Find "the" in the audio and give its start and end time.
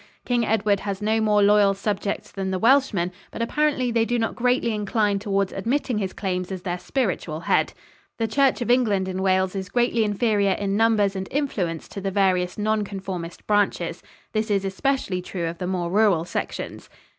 2.49-2.57, 8.17-8.27, 12.01-12.09, 15.59-15.67